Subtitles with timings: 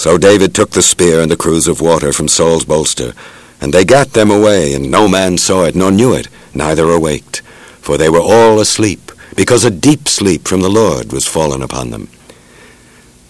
[0.00, 3.12] So David took the spear and the cruse of water from Saul's bolster,
[3.60, 7.42] and they gat them away, and no man saw it, nor knew it, neither awaked.
[7.82, 11.90] For they were all asleep, because a deep sleep from the Lord was fallen upon
[11.90, 12.08] them.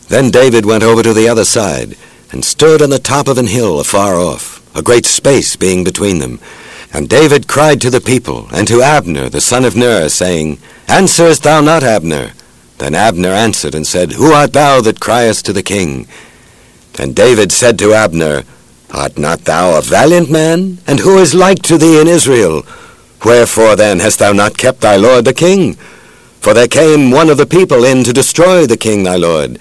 [0.07, 1.97] Then David went over to the other side,
[2.31, 6.21] and stood on the top of an hill afar off, a great space being between
[6.21, 6.39] them.
[6.93, 11.43] And David cried to the people, and to Abner the son of Ner, saying, Answerest
[11.43, 12.31] thou not, Abner?
[12.79, 16.07] Then Abner answered and said, Who art thou that criest to the king?
[16.99, 18.45] And David said to Abner,
[18.93, 20.79] Art not thou a valiant man?
[20.87, 22.63] And who is like to thee in Israel?
[23.25, 25.75] Wherefore then hast thou not kept thy lord the king?
[26.41, 29.59] For there came one of the people in to destroy the king thy lord.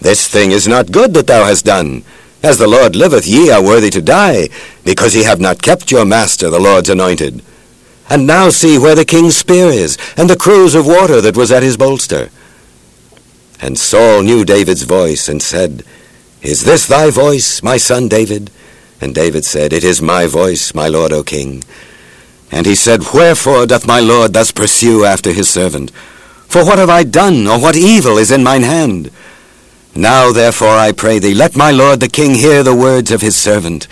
[0.00, 2.02] This thing is not good that thou hast done.
[2.42, 4.48] As the Lord liveth, ye are worthy to die,
[4.84, 7.42] because ye have not kept your master, the Lord's anointed.
[8.08, 11.50] And now see where the king's spear is, and the cruse of water that was
[11.50, 12.30] at his bolster.
[13.60, 15.82] And Saul knew David's voice, and said,
[16.46, 18.52] Is this thy voice, my son David?
[19.00, 21.64] And David said, It is my voice, my lord, O king.
[22.52, 25.90] And he said, Wherefore doth my lord thus pursue after his servant?
[26.46, 29.10] For what have I done, or what evil is in mine hand?
[29.96, 33.34] Now therefore I pray thee, let my lord the king hear the words of his
[33.34, 33.88] servant.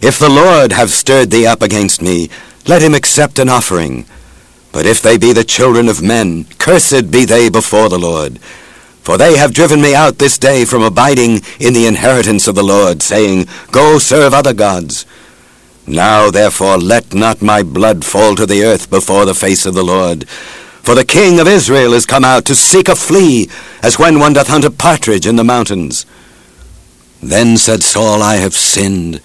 [0.00, 2.30] If the Lord have stirred thee up against me,
[2.66, 4.06] let him accept an offering.
[4.72, 8.40] But if they be the children of men, cursed be they before the Lord.
[9.04, 12.62] For they have driven me out this day from abiding in the inheritance of the
[12.62, 15.04] Lord, saying, Go serve other gods.
[15.86, 19.84] Now therefore let not my blood fall to the earth before the face of the
[19.84, 20.26] Lord.
[20.26, 23.48] For the king of Israel is come out to seek a flea,
[23.82, 26.06] as when one doth hunt a partridge in the mountains.
[27.22, 29.20] Then said Saul, I have sinned.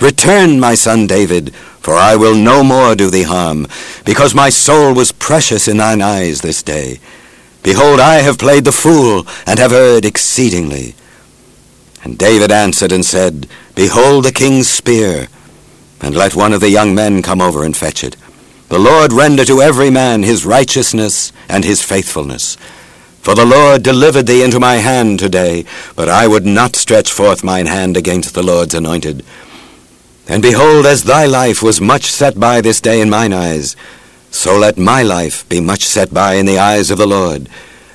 [0.00, 3.66] Return, my son David, for I will no more do thee harm,
[4.04, 7.00] because my soul was precious in thine eyes this day.
[7.66, 10.94] Behold, I have played the fool, and have erred exceedingly.
[12.04, 15.26] And David answered and said, Behold the king's spear,
[16.00, 18.16] and let one of the young men come over and fetch it.
[18.68, 22.56] The Lord render to every man his righteousness and his faithfulness.
[23.20, 25.64] For the Lord delivered thee into my hand today,
[25.96, 29.24] but I would not stretch forth mine hand against the Lord's anointed.
[30.28, 33.74] And behold, as thy life was much set by this day in mine eyes,
[34.36, 37.48] so let my life be much set by in the eyes of the Lord,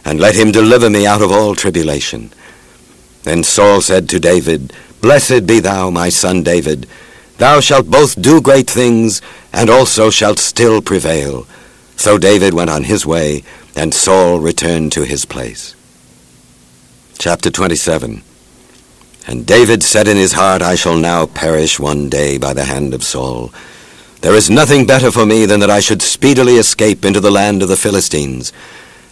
[0.03, 2.31] and let him deliver me out of all tribulation.
[3.21, 6.87] Then Saul said to David, Blessed be thou, my son David.
[7.37, 9.21] Thou shalt both do great things,
[9.53, 11.45] and also shalt still prevail.
[11.95, 13.43] So David went on his way,
[13.75, 15.75] and Saul returned to his place.
[17.19, 18.23] Chapter 27
[19.27, 22.95] And David said in his heart, I shall now perish one day by the hand
[22.95, 23.53] of Saul.
[24.21, 27.63] There is nothing better for me than that I should speedily escape into the land
[27.63, 28.53] of the Philistines.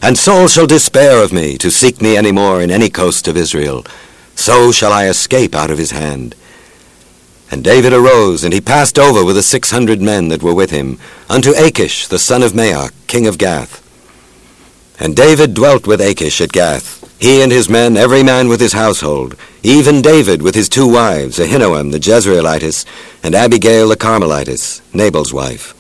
[0.03, 3.35] And Saul shall despair of me to seek me any more in any coast of
[3.35, 3.83] Israel.
[4.35, 6.35] So shall I escape out of his hand.
[7.51, 10.69] And David arose, and he passed over with the six hundred men that were with
[10.69, 13.83] him, unto Achish the son of Maoch, king of Gath.
[14.99, 18.71] And David dwelt with Achish at Gath, he and his men, every man with his
[18.71, 22.85] household, even David with his two wives, Ahinoam the Jezreelitess,
[23.21, 25.75] and Abigail the Carmelitess, Nabal's wife.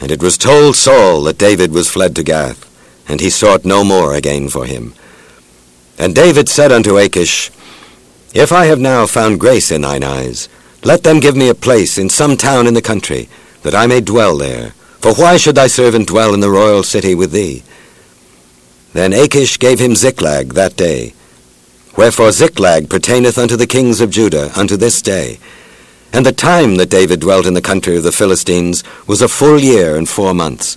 [0.00, 2.66] And it was told Saul that David was fled to Gath,
[3.06, 4.94] and he sought no more again for him.
[5.98, 7.50] And David said unto Achish,
[8.32, 10.48] If I have now found grace in thine eyes,
[10.82, 13.28] let them give me a place in some town in the country,
[13.62, 14.70] that I may dwell there.
[15.00, 17.62] For why should thy servant dwell in the royal city with thee?
[18.92, 21.14] Then Achish gave him Ziklag that day.
[21.96, 25.38] Wherefore Ziklag pertaineth unto the kings of Judah unto this day.
[26.12, 29.58] And the time that David dwelt in the country of the Philistines was a full
[29.58, 30.76] year and four months.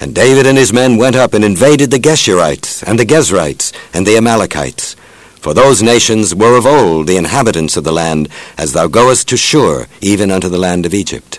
[0.00, 4.06] And David and his men went up and invaded the Geshurites, and the Gezrites, and
[4.06, 4.94] the Amalekites.
[5.40, 9.36] For those nations were of old the inhabitants of the land, as thou goest to
[9.36, 11.38] Shur, even unto the land of Egypt.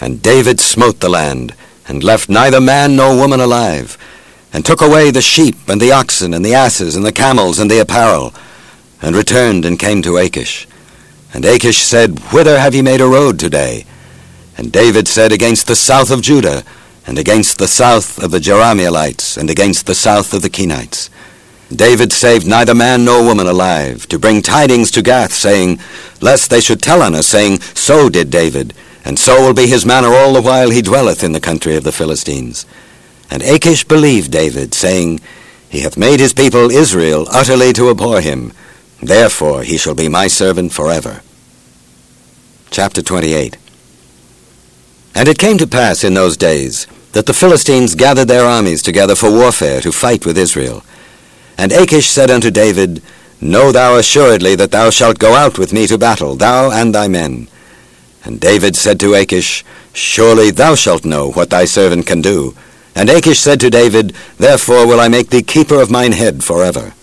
[0.00, 1.54] And David smote the land,
[1.86, 3.98] and left neither man nor woman alive,
[4.52, 7.70] and took away the sheep and the oxen and the asses and the camels and
[7.70, 8.34] the apparel,
[9.02, 10.66] and returned and came to Achish.
[11.32, 13.86] And Achish said, Whither have ye made a road today?
[14.56, 16.64] And David said, Against the south of Judah,
[17.06, 21.08] and against the south of the Jerahmeelites, and against the south of the Kenites.
[21.74, 25.78] David saved neither man nor woman alive, to bring tidings to Gath, saying,
[26.20, 28.74] Lest they should tell on us, saying, So did David,
[29.04, 31.84] and so will be his manner all the while he dwelleth in the country of
[31.84, 32.66] the Philistines.
[33.30, 35.20] And Achish believed David, saying,
[35.68, 38.52] He hath made his people Israel utterly to abhor him.
[39.00, 41.22] Therefore he shall be my servant forever.
[42.70, 43.56] Chapter 28
[45.14, 49.14] And it came to pass in those days that the Philistines gathered their armies together
[49.14, 50.84] for warfare to fight with Israel.
[51.56, 53.02] And Achish said unto David,
[53.40, 57.08] Know thou assuredly that thou shalt go out with me to battle, thou and thy
[57.08, 57.48] men.
[58.24, 62.54] And David said to Achish, Surely thou shalt know what thy servant can do.
[62.94, 66.94] And Achish said to David, Therefore will I make thee keeper of mine head forever.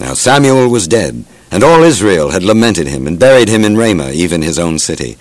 [0.00, 4.12] Now Samuel was dead, and all Israel had lamented him, and buried him in Ramah,
[4.12, 5.16] even his own city.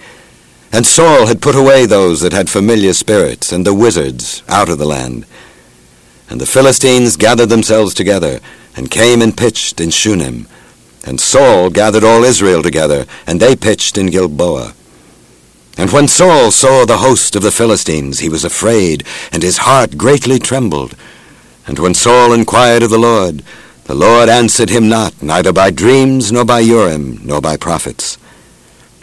[0.72, 4.80] And Saul had put away those that had familiar spirits, and the wizards, out of
[4.80, 5.26] the land.
[6.30, 8.40] And the Philistines gathered themselves together,
[8.76, 10.48] and came and pitched in Shunem.
[11.06, 14.74] And Saul gathered all Israel together, and they pitched in Gilboa.
[15.78, 19.98] And when Saul saw the host of the Philistines, he was afraid, and his heart
[19.98, 20.96] greatly trembled.
[21.66, 23.44] And when Saul inquired of the Lord,
[23.86, 28.18] the Lord answered him not, neither by dreams, nor by Urim, nor by prophets.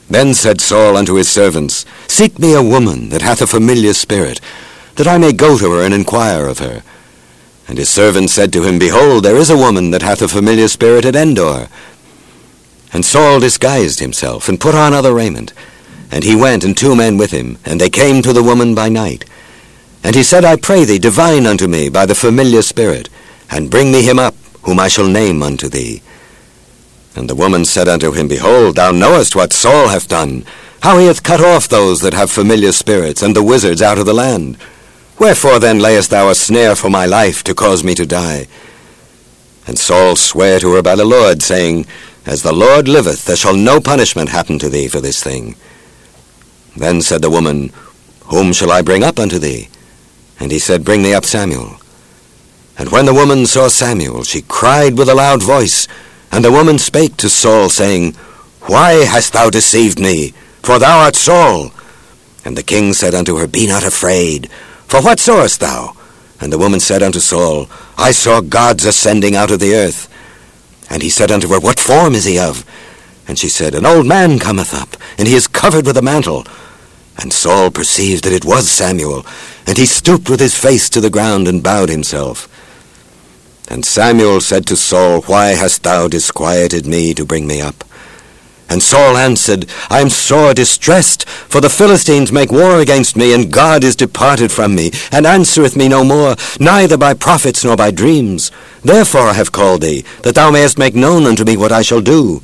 [0.09, 4.41] Then said Saul unto his servants, Seek me a woman that hath a familiar spirit,
[4.97, 6.83] that I may go to her and inquire of her.
[7.69, 10.67] And his servants said to him, Behold, there is a woman that hath a familiar
[10.67, 11.69] spirit at Endor.
[12.93, 15.53] And Saul disguised himself, and put on other raiment.
[16.11, 18.89] And he went, and two men with him, and they came to the woman by
[18.89, 19.25] night.
[20.03, 23.09] And he said, I pray thee, divine unto me by the familiar spirit,
[23.51, 26.03] and bring me him up, whom I shall name unto thee.
[27.15, 30.45] And the woman said unto him, Behold, thou knowest what Saul hath done,
[30.83, 34.07] how he hath cut off those that have familiar spirits, and the wizards out of
[34.07, 34.57] the land.
[35.19, 38.47] Wherefore then layest thou a snare for my life, to cause me to die?
[39.67, 41.87] And Saul sware to her by the Lord, saying,
[42.25, 45.57] As the Lord liveth, there shall no punishment happen to thee for this thing.
[46.77, 47.73] Then said the woman,
[48.27, 49.69] Whom shall I bring up unto thee?
[50.39, 51.77] And he said, Bring thee up Samuel.
[52.79, 55.87] And when the woman saw Samuel, she cried with a loud voice.
[56.33, 58.15] And the woman spake to Saul, saying,
[58.63, 60.33] Why hast thou deceived me?
[60.63, 61.73] For thou art Saul.
[62.45, 64.51] And the king said unto her, Be not afraid.
[64.87, 65.95] For what sawest thou?
[66.41, 67.69] And the woman said unto Saul,
[67.99, 70.09] I saw gods ascending out of the earth.
[70.89, 72.65] And he said unto her, What form is he of?
[73.31, 76.45] And she said, An old man cometh up, and he is covered with a mantle.
[77.17, 79.25] And Saul perceived that it was Samuel,
[79.69, 82.49] and he stooped with his face to the ground and bowed himself.
[83.69, 87.85] And Samuel said to Saul, Why hast thou disquieted me to bring me up?
[88.69, 93.53] And Saul answered, I am sore distressed, for the Philistines make war against me, and
[93.53, 97.93] God is departed from me, and answereth me no more, neither by prophets nor by
[97.93, 98.51] dreams.
[98.83, 102.01] Therefore I have called thee, that thou mayest make known unto me what I shall
[102.01, 102.43] do.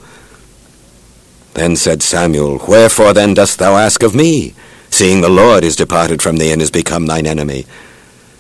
[1.57, 4.55] Then said Samuel, Wherefore then dost thou ask of me?
[4.97, 7.67] seeing the Lord is departed from thee and is become thine enemy.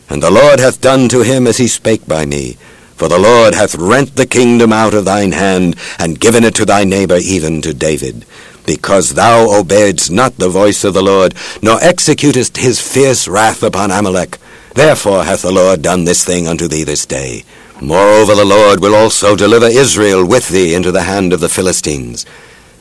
[0.08, 2.56] And the Lord hath done to him as he spake by me.
[2.94, 6.64] For the Lord hath rent the kingdom out of thine hand, and given it to
[6.64, 8.24] thy neighbor, even to David.
[8.64, 13.90] Because thou obeyedst not the voice of the Lord, nor executest his fierce wrath upon
[13.90, 14.38] Amalek.
[14.74, 17.44] Therefore hath the Lord done this thing unto thee this day.
[17.82, 22.24] Moreover the Lord will also deliver Israel with thee into the hand of the Philistines.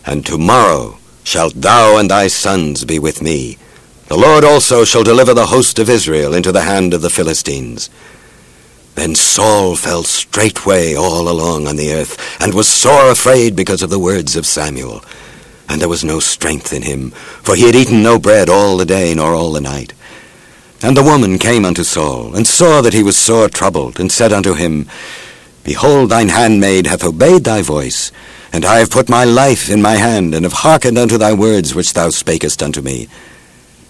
[0.06, 3.58] And tomorrow shalt thou and thy sons be with me.
[4.08, 7.90] The Lord also shall deliver the host of Israel into the hand of the Philistines.
[8.94, 13.90] Then Saul fell straightway all along on the earth, and was sore afraid because of
[13.90, 15.04] the words of Samuel.
[15.68, 18.86] And there was no strength in him, for he had eaten no bread all the
[18.86, 19.94] day nor all the night.
[20.82, 24.32] And the woman came unto Saul, and saw that he was sore troubled, and said
[24.32, 24.88] unto him,
[25.64, 28.12] Behold, thine handmaid hath obeyed thy voice,
[28.56, 31.76] and I have put my life in my hand, and have hearkened unto thy words
[31.76, 33.10] which thou spakest unto me.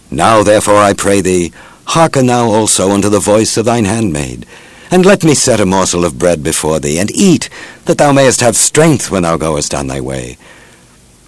[0.10, 1.52] Now therefore I pray thee,
[1.86, 4.48] hearken thou also unto the voice of thine handmaid,
[4.90, 7.48] and let me set a morsel of bread before thee, and eat,
[7.86, 10.36] that thou mayest have strength when thou goest on thy way.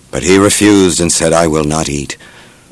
[0.09, 2.17] But he refused, and said, I will not eat.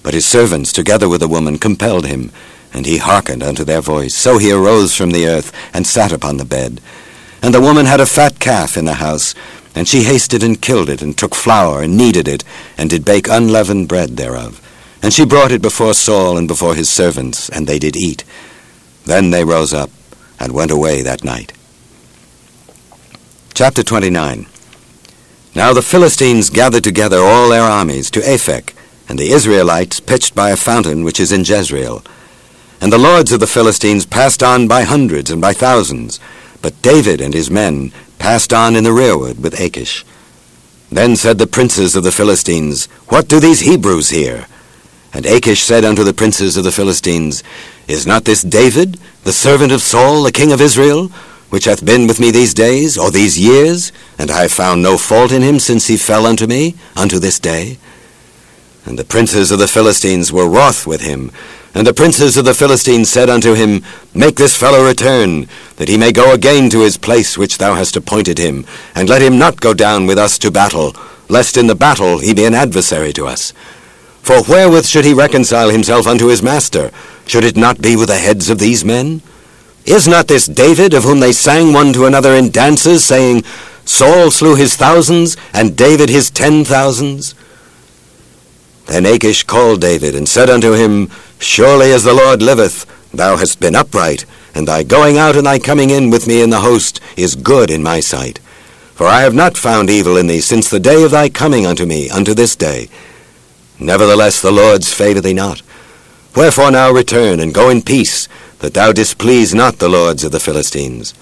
[0.02, 2.32] But his servants, together with the woman, compelled him,
[2.74, 4.16] and he hearkened unto their voice.
[4.16, 6.82] So he arose from the earth, and sat upon the bed.
[7.44, 9.36] And the woman had a fat calf in the house,
[9.76, 12.44] and she hasted and killed it, and took flour, and kneaded it,
[12.78, 14.62] and did bake unleavened bread thereof.
[15.04, 18.24] And she brought it before Saul and before his servants, and they did eat.
[19.04, 19.92] Then they rose up,
[20.40, 21.52] and went away that night.
[23.54, 24.48] Chapter 29
[25.54, 28.74] Now the Philistines gathered together all their armies to Aphek,
[29.08, 32.04] and the Israelites pitched by a fountain which is in Jezreel.
[32.82, 36.20] And the lords of the Philistines passed on by hundreds and by thousands,
[36.62, 40.06] but David and his men passed on in the rearward with Achish.
[40.92, 44.48] Then said the princes of the Philistines, What do these Hebrews here?
[45.14, 47.44] And Achish said unto the princes of the Philistines,
[47.88, 51.08] Is not this David, the servant of Saul, the king of Israel,
[51.50, 54.98] which hath been with me these days, or these years, and I have found no
[54.98, 57.78] fault in him since he fell unto me, unto this day?
[58.86, 61.32] And the princes of the Philistines were wroth with him,
[61.76, 65.98] And the princes of the Philistines said unto him, Make this fellow return, that he
[65.98, 68.66] may go again to his place which thou hast appointed him,
[68.96, 70.96] and let him not go down with us to battle,
[71.28, 73.52] lest in the battle he be an adversary to us.
[74.22, 76.92] For wherewith should he reconcile himself unto his master?
[77.28, 79.22] Should it not be with the heads of these men?
[79.86, 83.44] Is not this David, of whom they sang one to another in dances, saying,
[83.84, 87.36] Saul slew his thousands, and David his ten thousands?
[88.88, 93.60] Then Achish called David, and said unto him, Surely as the Lord liveth, thou hast
[93.60, 97.00] been upright, and thy going out and thy coming in with me in the host
[97.18, 98.40] is good in my sight.
[98.96, 101.86] For I have not found evil in thee since the day of thy coming unto
[101.86, 102.88] me unto this day.
[103.78, 105.62] Nevertheless the lords favour thee not.
[106.36, 108.28] Wherefore now return, and go in peace,
[108.60, 111.14] that thou displease not the lords of the Philistines.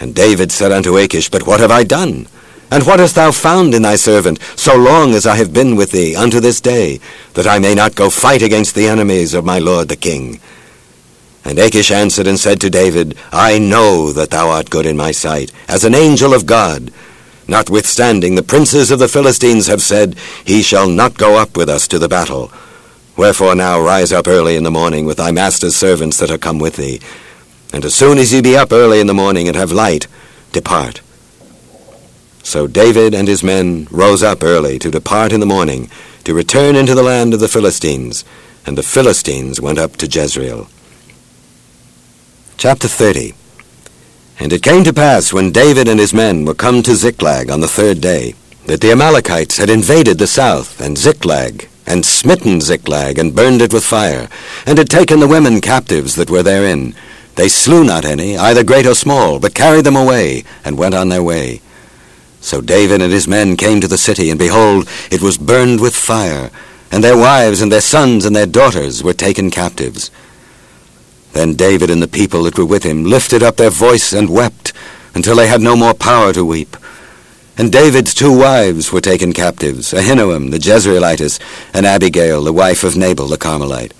[0.00, 2.26] And David said unto Achish, But what have I done?
[2.70, 5.90] And what hast thou found in thy servant, so long as I have been with
[5.90, 7.00] thee unto this day,
[7.34, 10.40] that I may not go fight against the enemies of my lord the king?
[11.44, 15.10] And Achish answered and said to David, I know that thou art good in my
[15.10, 16.92] sight, as an angel of God.
[17.48, 21.88] Notwithstanding, the princes of the Philistines have said, He shall not go up with us
[21.88, 22.52] to the battle.
[23.16, 26.60] Wherefore now rise up early in the morning with thy master's servants that are come
[26.60, 27.00] with thee.
[27.72, 30.06] And as soon as ye be up early in the morning and have light,
[30.52, 31.00] depart.
[32.50, 35.88] So David and his men rose up early to depart in the morning,
[36.24, 38.24] to return into the land of the Philistines,
[38.66, 40.68] and the Philistines went up to Jezreel.
[42.56, 43.34] Chapter 30
[44.40, 47.60] And it came to pass, when David and his men were come to Ziklag on
[47.60, 48.34] the third day,
[48.66, 53.72] that the Amalekites had invaded the south, and Ziklag, and smitten Ziklag, and burned it
[53.72, 54.28] with fire,
[54.66, 56.96] and had taken the women captives that were therein.
[57.36, 61.10] They slew not any, either great or small, but carried them away, and went on
[61.10, 61.60] their way.
[62.40, 65.94] So David and his men came to the city, and behold, it was burned with
[65.94, 66.50] fire,
[66.90, 70.10] and their wives and their sons and their daughters were taken captives.
[71.32, 74.72] Then David and the people that were with him lifted up their voice and wept,
[75.14, 76.76] until they had no more power to weep.
[77.58, 81.38] And David's two wives were taken captives, Ahinoam the Jezreelitess,
[81.74, 83.92] and Abigail the wife of Nabal the Carmelite.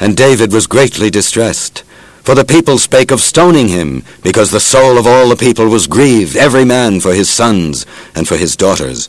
[0.00, 1.84] And David was greatly distressed.
[2.26, 5.86] For the people spake of stoning him, because the soul of all the people was
[5.86, 9.08] grieved, every man for his sons and for his daughters.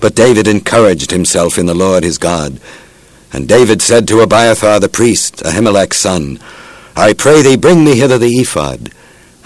[0.00, 2.60] But David encouraged himself in the Lord his God.
[3.32, 6.40] And David said to Abiathar the priest, Ahimelech's son,
[6.94, 8.92] I pray thee bring me hither the ephod.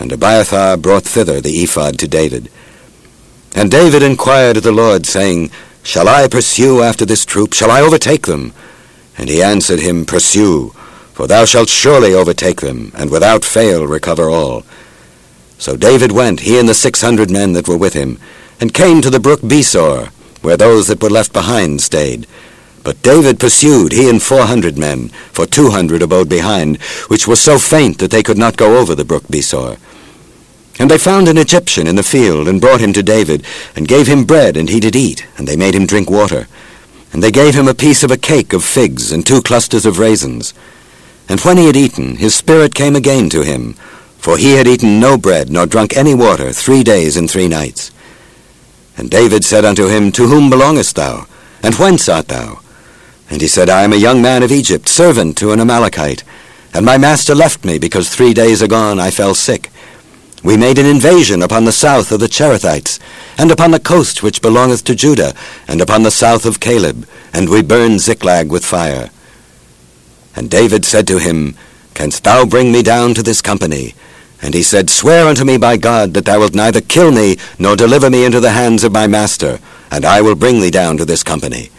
[0.01, 2.51] And Abiathar brought thither the ephod to David.
[3.55, 5.53] And David inquired of the Lord, saying,
[5.85, 7.53] Shall I pursue after this troop?
[7.53, 8.53] Shall I overtake them?
[9.17, 10.75] And he answered him, Pursue.
[11.15, 14.65] For thou shalt surely overtake them, and without fail recover all.
[15.59, 18.19] So David went, he and the six hundred men that were with him,
[18.61, 20.09] and came to the brook Besor,
[20.41, 22.27] where those that were left behind stayed.
[22.83, 27.37] But David pursued, he and four hundred men, for two hundred abode behind, which were
[27.37, 29.79] so faint that they could not go over the brook Besor.
[30.81, 33.45] And they found an Egyptian in the field, and brought him to David,
[33.77, 36.49] and gave him bread, and he did eat, and they made him drink water.
[37.13, 39.99] And they gave him a piece of a cake of figs, and two clusters of
[39.99, 40.55] raisins.
[41.29, 43.75] And when he had eaten, his spirit came again to him,
[44.19, 47.91] for he had eaten no bread, nor drunk any water, three days and three nights.
[48.97, 51.27] And David said unto him, To whom belongest thou?
[51.63, 52.61] And whence art thou?
[53.31, 56.23] And he said, I am a young man of Egypt, servant to an Amalekite.
[56.75, 59.71] And my master left me, because three days agone I fell sick.
[60.45, 62.99] We made an invasion upon the south of the Cherethites,
[63.39, 65.35] and upon the coast which belongeth to Judah,
[65.69, 69.11] and upon the south of Caleb, and we burned Ziklag with fire.
[70.35, 71.57] And David said to him,
[71.95, 73.95] Canst thou bring me down to this company?
[74.41, 77.77] And he said, Swear unto me by God that thou wilt neither kill me, nor
[77.77, 79.61] deliver me into the hands of my master,
[79.91, 81.71] and I will bring thee down to this company.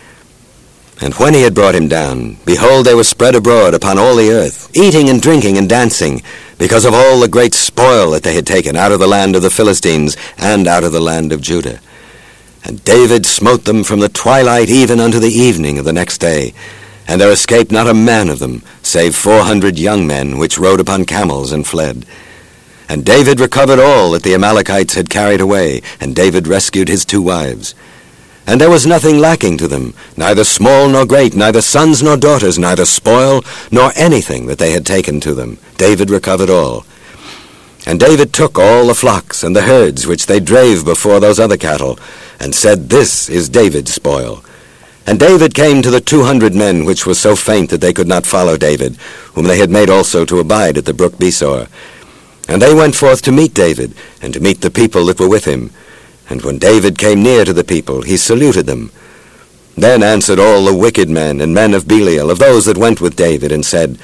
[1.01, 4.31] And when he had brought him down, behold, they were spread abroad upon all the
[4.31, 6.21] earth, eating and drinking and dancing,
[6.57, 9.41] because of all the great spoil that they had taken out of the land of
[9.41, 11.81] the Philistines and out of the land of Judah.
[12.63, 16.53] And David smote them from the twilight even unto the evening of the next day,
[17.07, 20.79] and there escaped not a man of them, save four hundred young men, which rode
[20.79, 22.05] upon camels and fled.
[22.89, 27.21] And David recovered all that the Amalekites had carried away, and David rescued his two
[27.21, 27.75] wives.
[28.45, 32.59] And there was nothing lacking to them, neither small nor great, neither sons nor daughters,
[32.59, 33.41] neither spoil
[33.71, 35.57] nor anything that they had taken to them.
[35.77, 36.85] David recovered all.
[37.85, 41.57] And David took all the flocks and the herds which they drave before those other
[41.57, 41.97] cattle,
[42.39, 44.43] and said, This is David's spoil.
[45.05, 48.07] And David came to the two hundred men which were so faint that they could
[48.07, 48.95] not follow David,
[49.33, 51.67] whom they had made also to abide at the brook Besor.
[52.47, 55.45] And they went forth to meet David, and to meet the people that were with
[55.45, 55.71] him.
[56.29, 58.91] And when David came near to the people, he saluted them.
[59.75, 63.15] Then answered all the wicked men and men of Belial, of those that went with
[63.15, 63.97] David, and said,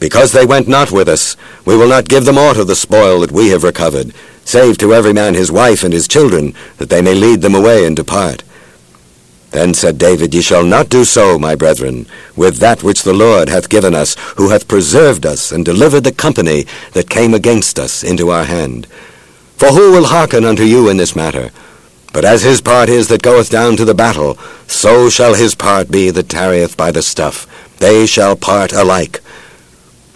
[0.00, 3.20] Because they went not with us, we will not give them aught of the spoil
[3.20, 4.12] that we have recovered,
[4.44, 7.86] save to every man his wife and his children, that they may lead them away
[7.86, 8.42] and depart.
[9.54, 13.48] Then said David, Ye shall not do so, my brethren, with that which the Lord
[13.48, 18.02] hath given us, who hath preserved us, and delivered the company that came against us
[18.02, 18.88] into our hand.
[19.56, 21.52] For who will hearken unto you in this matter?
[22.12, 25.88] But as his part is that goeth down to the battle, so shall his part
[25.88, 27.46] be that tarrieth by the stuff.
[27.78, 29.20] They shall part alike.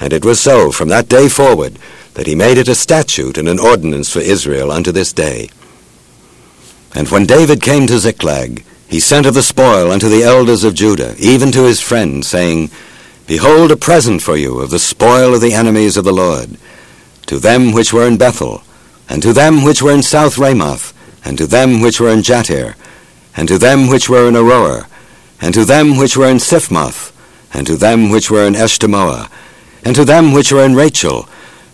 [0.00, 1.78] And it was so from that day forward
[2.14, 5.48] that he made it a statute and an ordinance for Israel unto this day.
[6.92, 10.74] And when David came to Ziklag, he sent of the spoil unto the elders of
[10.74, 12.70] Judah, even to his friends, saying,
[13.26, 16.56] Behold a present for you of the spoil of the enemies of the Lord,
[17.26, 18.62] to them which were in Bethel,
[19.06, 22.74] and to them which were in South Ramoth, and to them which were in Jattir,
[23.36, 24.86] and to them which were in Aroer,
[25.42, 27.12] and to them which were in Siphmoth,
[27.52, 29.30] and to them which were in Eshtemoa,
[29.84, 31.28] and to them which were in Rachal,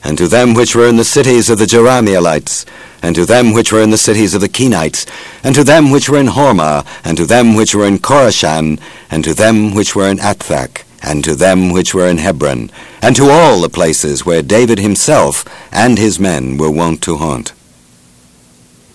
[0.04, 2.66] and to them which were in the cities of the Jerahmeelites,
[3.02, 5.06] and to them which were in the cities of the Kenites,
[5.42, 8.78] and to them which were in Hormah, and to them which were in Chorashan,
[9.10, 12.70] and to them which were in Athach, and to them which were in Hebron,
[13.02, 17.52] and to all the places where David himself and his men were wont to haunt.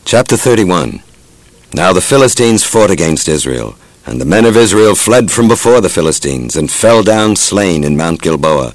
[0.05, 1.01] Chapter 31
[1.73, 3.75] Now the Philistines fought against Israel,
[4.05, 7.97] and the men of Israel fled from before the Philistines, and fell down slain in
[7.97, 8.73] Mount Gilboa.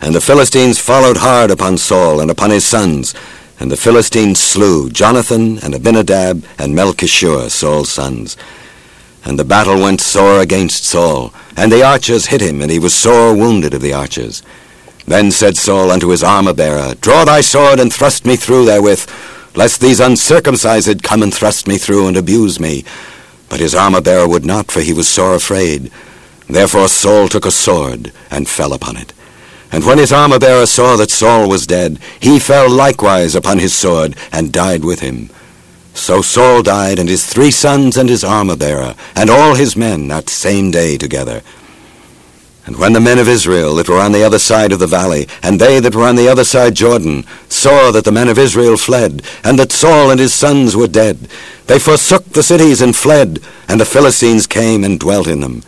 [0.00, 3.14] And the Philistines followed hard upon Saul and upon his sons,
[3.60, 8.36] and the Philistines slew Jonathan and Abinadab and Melchishua, Saul's sons.
[9.24, 12.94] And the battle went sore against Saul, and the archers hit him, and he was
[12.94, 14.42] sore wounded of the archers.
[15.06, 19.08] Then said Saul unto his armor-bearer, Draw thy sword, and thrust me through therewith,
[19.56, 22.84] lest these uncircumcised come and thrust me through and abuse me.
[23.48, 25.90] But his armor-bearer would not, for he was sore afraid.
[26.48, 29.12] Therefore Saul took a sword, and fell upon it.
[29.70, 34.16] And when his armor-bearer saw that Saul was dead, he fell likewise upon his sword,
[34.32, 35.30] and died with him.
[35.94, 40.30] So Saul died, and his three sons, and his armor-bearer, and all his men that
[40.30, 41.42] same day together.
[42.64, 45.26] And when the men of Israel that were on the other side of the valley,
[45.42, 48.76] and they that were on the other side Jordan, saw that the men of Israel
[48.76, 51.28] fled, and that Saul and his sons were dead,
[51.66, 55.62] they forsook the cities and fled, and the Philistines came and dwelt in them.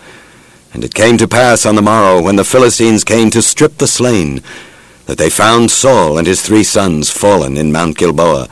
[0.72, 3.86] And it came to pass on the morrow, when the Philistines came to strip the
[3.86, 4.42] slain,
[5.06, 8.48] that they found Saul and his three sons fallen in Mount Gilboa.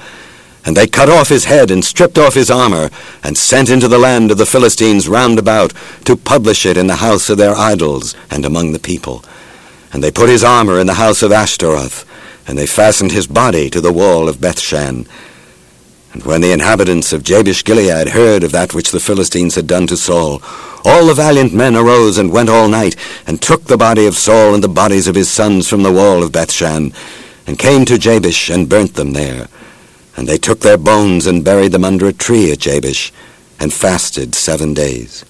[0.64, 2.90] And they cut off his head and stripped off his armor,
[3.22, 5.72] and sent into the land of the Philistines round about
[6.04, 9.24] to publish it in the house of their idols and among the people.
[9.92, 12.04] And they put his armor in the house of Ashtaroth,
[12.48, 15.06] and they fastened his body to the wall of Bethshan.
[16.12, 19.86] And when the inhabitants of Jabesh Gilead heard of that which the Philistines had done
[19.88, 20.42] to Saul,
[20.84, 24.54] all the valiant men arose and went all night, and took the body of Saul
[24.54, 26.94] and the bodies of his sons from the wall of Bethshan,
[27.46, 29.48] and came to Jabesh and burnt them there.
[30.16, 33.12] And they took their bones and buried them under a tree at Jabesh,
[33.60, 35.24] and fasted seven days.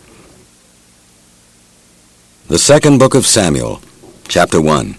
[2.46, 3.82] The second book of Samuel,
[4.28, 4.96] chapter 1.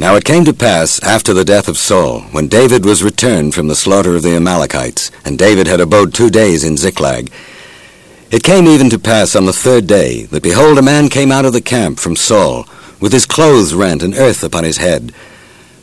[0.00, 3.68] Now it came to pass after the death of Saul, when David was returned from
[3.68, 7.30] the slaughter of the Amalekites, and David had abode two days in Ziklag.
[8.30, 11.44] It came even to pass on the third day, that behold, a man came out
[11.44, 12.64] of the camp from Saul,
[12.98, 15.12] with his clothes rent and earth upon his head.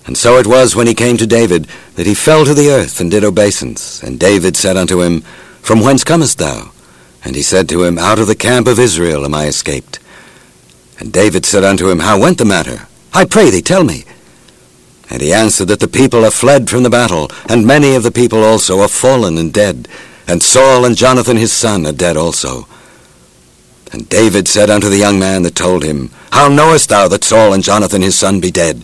[0.08, 3.00] And so it was when he came to David, that he fell to the earth
[3.00, 4.02] and did obeisance.
[4.02, 5.22] And David said unto him,
[5.62, 6.72] From whence comest thou?
[7.24, 10.00] And he said to him, Out of the camp of Israel am I escaped.
[11.00, 12.88] And David said unto him, How went the matter?
[13.14, 14.06] I pray thee, tell me.
[15.10, 18.12] And he answered that the people are fled from the battle, and many of the
[18.12, 19.88] people also are fallen and dead,
[20.28, 22.68] and Saul and Jonathan his son are dead also.
[23.92, 27.54] And David said unto the young man that told him, How knowest thou that Saul
[27.54, 28.84] and Jonathan his son be dead?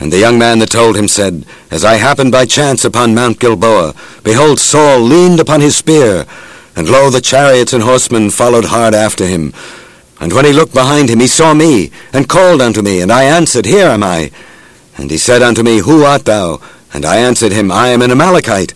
[0.00, 3.38] And the young man that told him said, As I happened by chance upon Mount
[3.38, 6.26] Gilboa, behold, Saul leaned upon his spear,
[6.74, 9.52] and lo, the chariots and horsemen followed hard after him.
[10.18, 13.24] And when he looked behind him, he saw me, and called unto me, and I
[13.24, 14.32] answered, Here am I.
[14.96, 16.60] And he said unto me, Who art thou?
[16.92, 18.74] And I answered him, I am an Amalekite.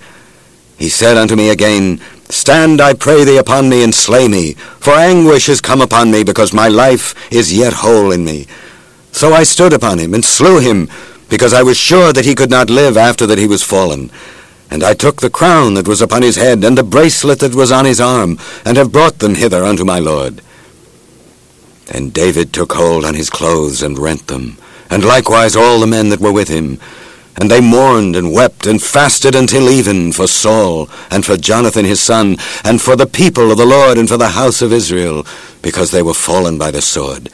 [0.76, 2.00] He said unto me again,
[2.30, 6.24] Stand, I pray thee, upon me, and slay me, for anguish is come upon me,
[6.24, 8.46] because my life is yet whole in me.
[9.12, 10.88] So I stood upon him, and slew him,
[11.30, 14.10] because I was sure that he could not live after that he was fallen.
[14.70, 17.72] And I took the crown that was upon his head, and the bracelet that was
[17.72, 20.42] on his arm, and have brought them hither unto my lord.
[21.90, 24.58] And David took hold on his clothes, and rent them,
[24.90, 26.78] and likewise all the men that were with him.
[27.36, 32.00] And they mourned and wept and fasted until even for Saul and for Jonathan his
[32.00, 35.24] son and for the people of the Lord and for the house of Israel,
[35.62, 37.30] because they were fallen by the sword.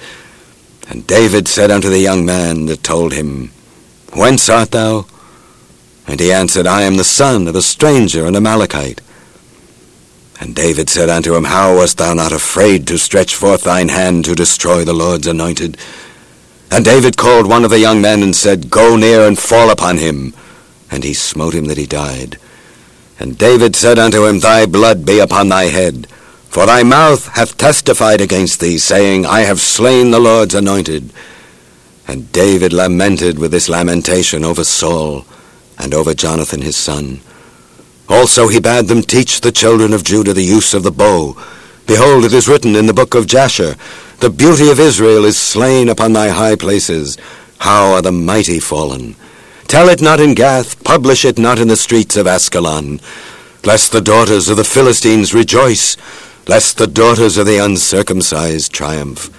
[0.88, 3.50] And David said unto the young man that told him,
[4.14, 5.06] Whence art thou?
[6.06, 9.00] And he answered, I am the son of a stranger, an Amalekite.
[10.40, 14.26] And David said unto him, How wast thou not afraid to stretch forth thine hand
[14.26, 15.78] to destroy the Lord's anointed?
[16.70, 19.98] And David called one of the young men and said, Go near and fall upon
[19.98, 20.34] him.
[20.90, 22.38] And he smote him that he died.
[23.18, 26.06] And David said unto him, Thy blood be upon thy head.
[26.48, 31.10] For thy mouth hath testified against thee, saying, I have slain the Lord's anointed.
[32.06, 35.24] And David lamented with this lamentation over Saul
[35.78, 37.20] and over Jonathan his son.
[38.08, 41.36] Also he bade them teach the children of Judah the use of the bow.
[41.86, 43.76] Behold, it is written in the book of Jasher,
[44.20, 47.18] The beauty of Israel is slain upon thy high places.
[47.58, 49.16] How are the mighty fallen?
[49.68, 53.00] Tell it not in Gath, publish it not in the streets of Askelon.
[53.64, 55.96] lest the daughters of the Philistines rejoice,
[56.46, 59.30] lest the daughters of the uncircumcised triumph.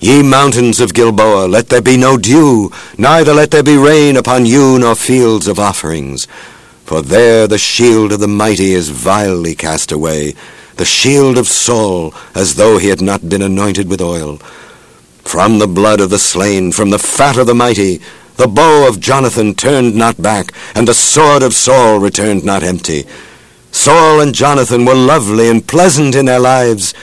[0.00, 4.46] Ye mountains of Gilboa, let there be no dew, neither let there be rain upon
[4.46, 6.26] you, nor fields of offerings.
[6.84, 10.34] For there the shield of the mighty is vilely cast away,
[10.78, 14.36] the shield of Saul, as though he had not been anointed with oil.
[15.24, 18.00] From the blood of the slain, from the fat of the mighty,
[18.36, 23.04] the bow of Jonathan turned not back, and the sword of Saul returned not empty.
[23.72, 26.94] Saul and Jonathan were lovely and pleasant in their lives,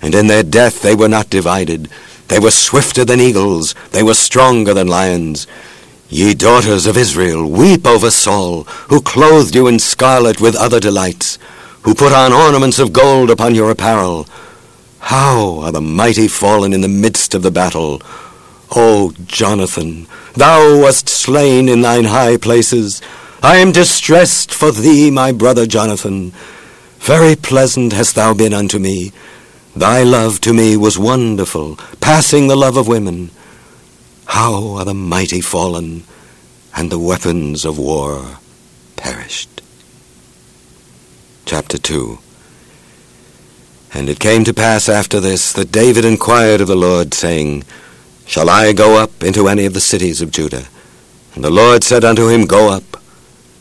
[0.00, 1.90] and in their death they were not divided.
[2.28, 5.46] They were swifter than eagles, they were stronger than lions.
[6.08, 11.38] Ye daughters of Israel, weep over Saul, who clothed you in scarlet with other delights,
[11.82, 14.26] who put on ornaments of gold upon your apparel.
[15.00, 18.02] How are the mighty fallen in the midst of the battle?
[18.74, 23.00] O Jonathan, thou wast slain in thine high places.
[23.42, 26.32] I am distressed for thee, my brother Jonathan.
[26.98, 29.12] Very pleasant hast thou been unto me.
[29.74, 33.30] Thy love to me was wonderful, passing the love of women.
[34.26, 36.02] How are the mighty fallen,
[36.74, 38.38] and the weapons of war
[38.96, 39.57] perished.
[41.48, 42.18] Chapter 2
[43.94, 47.64] And it came to pass after this that David inquired of the Lord, saying,
[48.26, 50.66] Shall I go up into any of the cities of Judah?
[51.34, 53.02] And the Lord said unto him, Go up.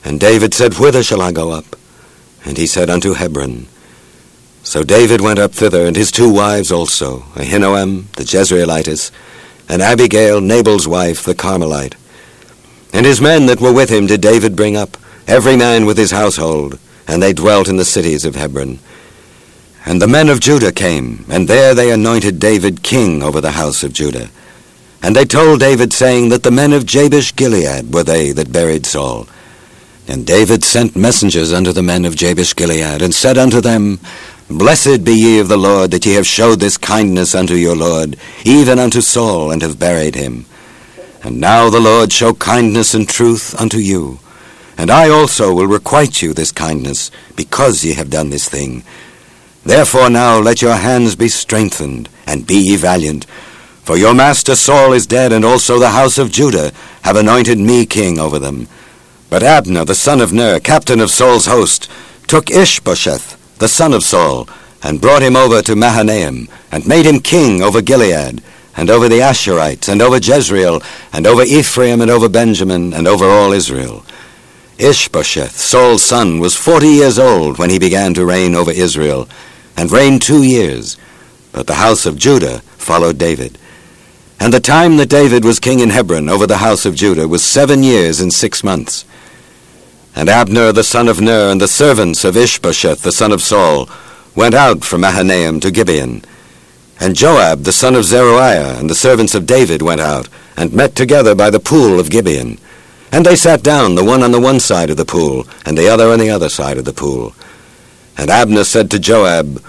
[0.03, 1.77] And David said, Whither shall I go up?
[2.43, 3.67] And he said, Unto Hebron.
[4.63, 9.11] So David went up thither, and his two wives also, Ahinoam the Jezreelitess,
[9.69, 11.95] and Abigail Nabal's wife, the Carmelite.
[12.91, 16.11] And his men that were with him did David bring up, every man with his
[16.11, 18.79] household, and they dwelt in the cities of Hebron.
[19.85, 23.83] And the men of Judah came, and there they anointed David king over the house
[23.83, 24.29] of Judah.
[25.01, 28.85] And they told David, saying that the men of Jabesh Gilead were they that buried
[28.85, 29.27] Saul.
[30.07, 33.99] And David sent messengers unto the men of Jabesh Gilead, and said unto them,
[34.49, 38.17] Blessed be ye of the Lord, that ye have showed this kindness unto your Lord,
[38.43, 40.45] even unto Saul, and have buried him.
[41.23, 44.19] And now the Lord show kindness and truth unto you.
[44.77, 48.83] And I also will requite you this kindness, because ye have done this thing.
[49.63, 53.25] Therefore now let your hands be strengthened, and be ye valiant.
[53.83, 57.85] For your master Saul is dead, and also the house of Judah have anointed me
[57.85, 58.67] king over them.
[59.29, 61.89] But Abner, the son of Ner, captain of Saul's host,
[62.27, 64.47] took Ishbosheth, the son of Saul,
[64.83, 68.41] and brought him over to Mahanaim, and made him king over Gilead,
[68.75, 73.25] and over the Ashurites, and over Jezreel, and over Ephraim, and over Benjamin, and over
[73.25, 74.05] all Israel.
[74.79, 79.27] Ishbosheth, Saul's son, was forty years old when he began to reign over Israel,
[79.75, 80.97] and reigned two years.
[81.51, 83.57] But the house of Judah followed David.
[84.39, 87.43] And the time that David was king in Hebron over the house of Judah was
[87.43, 89.03] seven years and six months.
[90.15, 93.89] And Abner the son of Ner and the servants of Ishbosheth the son of Saul
[94.35, 96.23] went out from Mahanaim to Gibeon.
[96.99, 100.95] And Joab the son of Zeruiah and the servants of David went out and met
[100.95, 102.59] together by the pool of Gibeon.
[103.11, 105.87] And they sat down, the one on the one side of the pool, and the
[105.87, 107.33] other on the other side of the pool.
[108.17, 109.63] And Abner said to Joab,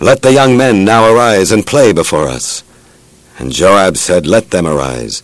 [0.00, 2.64] Let the young men now arise and play before us.
[3.38, 5.22] And Joab said, Let them arise.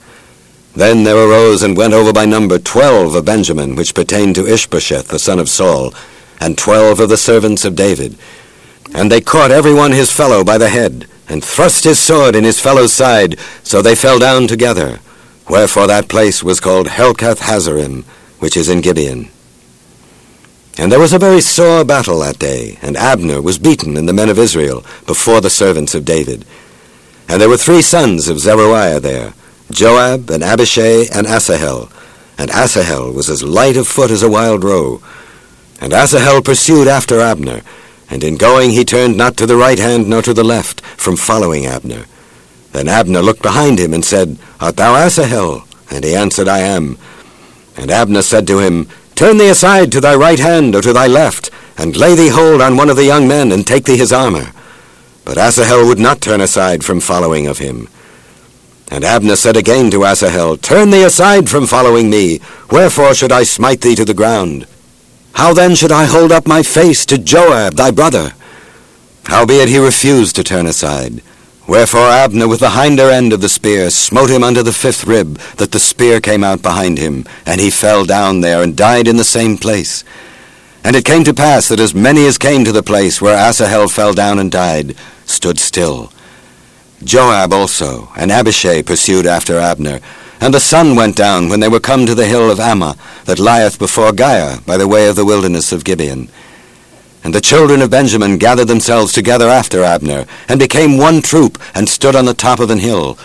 [0.75, 5.09] Then there arose and went over by number twelve of Benjamin, which pertained to Ishbosheth
[5.09, 5.93] the son of Saul,
[6.41, 8.17] and twelve of the servants of David.
[8.95, 12.45] And they caught every one his fellow by the head, and thrust his sword in
[12.45, 15.01] his fellow's side, so they fell down together.
[15.49, 18.05] Wherefore that place was called Helkath Hazzurim,
[18.39, 19.29] which is in Gibeon.
[20.77, 24.13] And there was a very sore battle that day, and Abner was beaten in the
[24.13, 26.45] men of Israel before the servants of David.
[27.29, 29.35] And there were three sons of Zeruiah there,
[29.71, 31.91] Joab and Abishai and Asahel.
[32.39, 35.03] and Asahel was as light of foot as a wild roe.
[35.81, 37.63] And Asahel pursued after Abner,
[38.09, 41.17] and in going he turned not to the right hand nor to the left from
[41.17, 42.05] following Abner.
[42.73, 45.67] Then Abner looked behind him and said, Art thou Asahel?
[45.91, 46.99] And he answered, I am.
[47.77, 51.07] And Abner said to him, Turn thee aside to thy right hand or to thy
[51.07, 54.13] left, and lay thee hold on one of the young men, and take thee his
[54.13, 54.53] armor.
[55.25, 57.89] But Asahel would not turn aside from following of him.
[58.91, 62.41] And Abner said again to Asahel, Turn thee aside from following me.
[62.71, 64.67] Wherefore should I smite thee to the ground?
[65.33, 68.33] How then should I hold up my face to Joab thy brother?
[69.27, 71.23] Howbeit he refused to turn aside.
[71.69, 75.39] Wherefore Abner with the hinder end of the spear smote him under the fifth rib,
[75.59, 79.19] that the spear came out behind him, and he fell down there and died in
[79.19, 80.03] the same place.
[80.83, 83.89] And it came to pass that as many as came to the place where Asahel
[83.89, 86.11] fell down and died stood still.
[87.05, 90.01] Joab also and Abishai pursued after Abner,
[90.41, 93.39] and the sun went down when they were come to the hill of Ammah, that
[93.39, 96.31] lieth before Giah, by the way of the wilderness of Gibeon.
[97.25, 101.89] And the children of Benjamin gathered themselves together after Abner, and became one troop, and
[101.89, 103.19] stood on the top of an hill.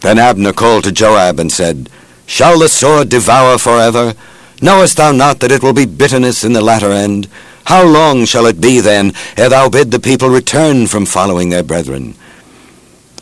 [0.00, 1.90] Then Abner called to Joab, and said,
[2.26, 4.14] Shall the sword devour forever?
[4.62, 7.28] Knowest thou not that it will be bitterness in the latter end?
[7.64, 11.62] How long shall it be then, ere thou bid the people return from following their
[11.62, 12.14] brethren?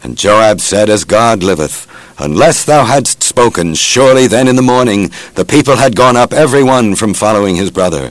[0.02, 1.86] And Joab said, As God liveth,
[2.18, 6.62] unless thou hadst spoken, surely then in the morning the people had gone up every
[6.62, 8.10] one from following his brother.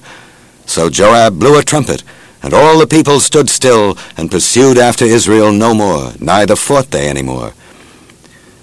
[0.71, 2.01] So Joab blew a trumpet,
[2.41, 7.09] and all the people stood still, and pursued after Israel no more, neither fought they
[7.09, 7.51] any more.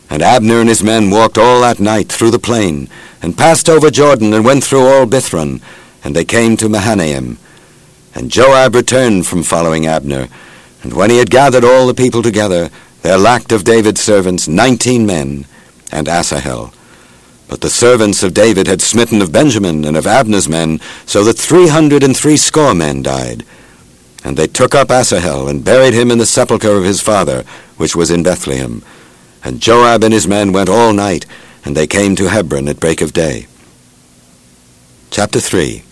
[0.08, 2.88] And Abner and his men walked all that night through the plain,
[3.20, 5.60] and passed over Jordan, and went through all Bithron,
[6.02, 7.36] and they came to Mahanaim.
[8.14, 10.28] And Joab returned from following Abner,
[10.82, 12.70] and when he had gathered all the people together,
[13.02, 15.44] there lacked of David's servants nineteen men,
[15.92, 16.72] and Asahel.
[17.48, 21.38] But the servants of David had smitten of Benjamin and of Abner's men, so that
[21.38, 23.44] three hundred and threescore men died.
[24.22, 27.44] And they took up Asahel, and buried him in the sepulchre of his father,
[27.78, 28.82] which was in Bethlehem.
[29.42, 31.24] And Joab and his men went all night,
[31.64, 33.46] and they came to Hebron at break of day.
[35.10, 35.82] Chapter 3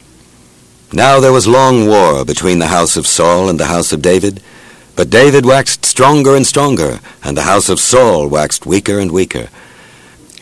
[0.92, 4.42] Now there was long war between the house of Saul and the house of David,
[4.94, 9.48] but David waxed stronger and stronger, and the house of Saul waxed weaker and weaker.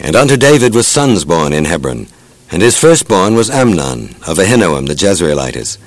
[0.00, 2.08] And unto David was sons born in Hebron,
[2.50, 5.78] and his firstborn was Amnon of Ahinoam the Jezreelitess,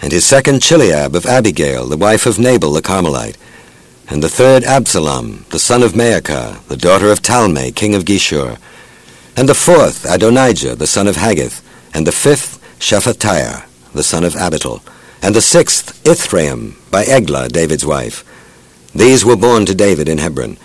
[0.00, 3.36] and his second Chileab of Abigail, the wife of Nabal the Carmelite,
[4.08, 8.58] and the third Absalom, the son of Maacah, the daughter of Talmai, king of Geshur,
[9.36, 11.62] and the fourth Adonijah, the son of Haggith,
[11.92, 14.82] and the fifth Shephatiah, the son of Abital,
[15.20, 18.24] and the sixth Ithream by Eglah, David's wife.
[18.94, 20.56] These were born to David in Hebron.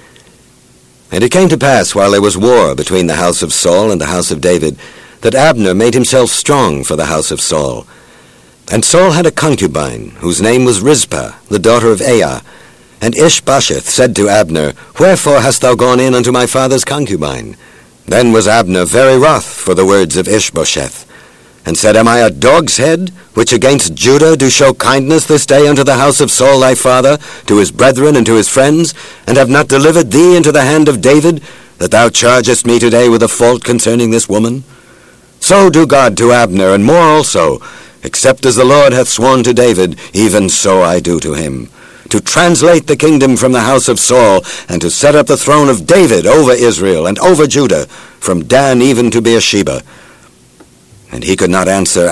[1.13, 4.01] And it came to pass, while there was war between the house of Saul and
[4.01, 4.79] the house of David,
[5.21, 7.85] that Abner made himself strong for the house of Saul.
[8.71, 12.41] And Saul had a concubine, whose name was Rizpah, the daughter of Aiah.
[12.99, 17.57] And Ishbosheth said to Abner, Wherefore hast thou gone in unto my father's concubine?
[18.07, 21.05] Then was Abner very wroth for the words of Ishbosheth
[21.65, 25.67] and said, Am I a dog's head, which against Judah do show kindness this day
[25.67, 28.93] unto the house of Saul thy father, to his brethren and to his friends,
[29.25, 31.41] and have not delivered thee into the hand of David,
[31.77, 34.63] that thou chargest me today with a fault concerning this woman?
[35.39, 37.59] So do God to Abner, and more also,
[38.03, 41.69] except as the Lord hath sworn to David, even so I do to him,
[42.09, 45.69] to translate the kingdom from the house of Saul, and to set up the throne
[45.69, 47.87] of David over Israel and over Judah,
[48.19, 49.81] from Dan even to Beersheba.
[51.13, 52.01] And he could not answer